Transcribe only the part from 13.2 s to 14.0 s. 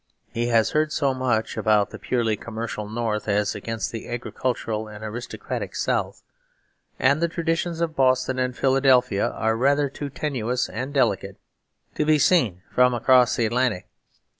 the Atlantic.